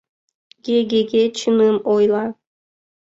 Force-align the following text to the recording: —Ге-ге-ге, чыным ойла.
—Ге-ге-ге, 0.65 1.23
чыным 1.37 1.77
ойла. 1.93 2.25